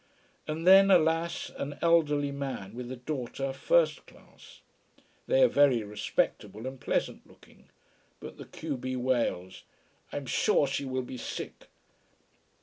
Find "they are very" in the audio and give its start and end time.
5.27-5.83